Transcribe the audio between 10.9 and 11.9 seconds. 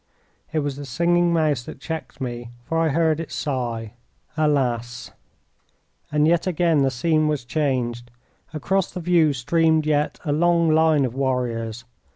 of warriors.